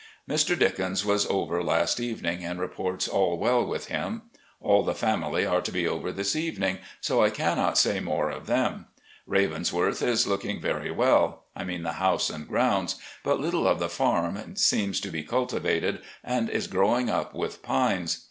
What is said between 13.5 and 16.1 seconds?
of the farm seems to be cultivated,